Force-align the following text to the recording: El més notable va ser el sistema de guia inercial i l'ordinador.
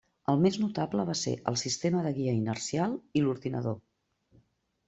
El 0.31 0.39
més 0.43 0.55
notable 0.61 1.03
va 1.09 1.15
ser 1.19 1.33
el 1.51 1.59
sistema 1.63 2.01
de 2.07 2.13
guia 2.21 2.35
inercial 2.39 2.97
i 3.21 3.25
l'ordinador. 3.27 3.81